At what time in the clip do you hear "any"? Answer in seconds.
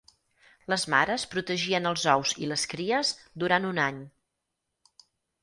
3.87-4.03